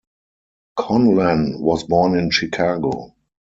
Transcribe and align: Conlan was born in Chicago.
Conlan 0.77 1.59
was 1.61 1.83
born 1.83 2.17
in 2.17 2.31
Chicago. 2.31 3.13